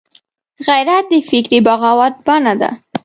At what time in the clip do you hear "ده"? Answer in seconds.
2.61-2.69